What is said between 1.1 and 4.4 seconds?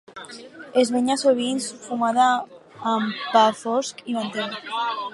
sovint fumada amb pa fosc i